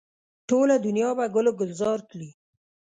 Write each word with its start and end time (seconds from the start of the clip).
ټوله 0.47 0.75
دنیا 0.85 1.09
به 1.17 1.25
ګل 1.35 1.45
و 1.49 1.57
ګلزاره 1.59 2.03
کړي. 2.11 2.29